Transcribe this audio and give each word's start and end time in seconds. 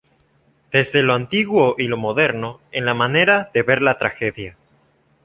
Desde 0.71 1.03
lo 1.03 1.13
antiguo 1.13 1.75
y 1.77 1.87
lo 1.87 1.95
moderno, 1.95 2.59
en 2.71 2.85
la 2.85 2.95
manera 2.95 3.51
de 3.53 3.61
ver 3.61 3.83
la 3.83 3.99
tragedia. 3.99 4.57